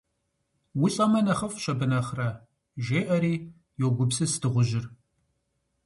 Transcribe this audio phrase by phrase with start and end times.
[0.83, 2.29] УлӀэмэ, нэхъыфӀщ, абы нэхърэ,
[2.85, 3.33] жеӏэри
[3.81, 4.85] йогупсыс дыгъужьыр.